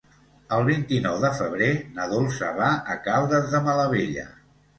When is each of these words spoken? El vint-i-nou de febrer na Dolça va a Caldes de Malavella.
El 0.55 0.63
vint-i-nou 0.69 1.19
de 1.25 1.29
febrer 1.39 1.67
na 1.99 2.07
Dolça 2.15 2.49
va 2.61 2.71
a 2.95 2.97
Caldes 3.09 3.53
de 3.53 3.61
Malavella. 3.71 4.27